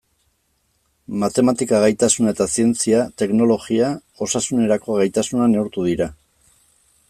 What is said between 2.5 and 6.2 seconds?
zientzia, teknologia, osasunerako gaitasuna neurtu dira.